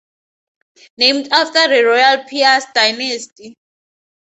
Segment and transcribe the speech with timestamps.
[0.97, 3.53] Named after the royal Piast dynasty.